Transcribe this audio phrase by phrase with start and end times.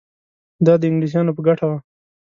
[0.65, 1.77] دا د انګلیسیانو په ګټه وه.